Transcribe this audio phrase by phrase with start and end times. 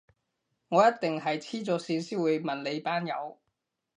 [0.69, 3.37] 我一定係痴咗線先會問你班友